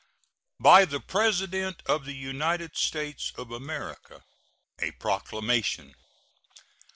[0.59, 4.23] BY THE PRESIDENT OF THE UNITED STATES OF AMERICA.
[4.79, 5.93] A PROCLAMATION.